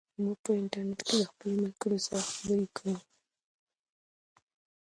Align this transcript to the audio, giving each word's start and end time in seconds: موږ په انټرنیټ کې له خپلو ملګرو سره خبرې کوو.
موږ 0.23 0.37
په 0.45 0.51
انټرنیټ 0.59 0.99
کې 1.07 1.15
له 1.21 1.25
خپلو 1.31 1.53
ملګرو 1.63 1.97
سره 2.05 2.21
خبرې 2.31 2.65
کوو. 2.75 2.95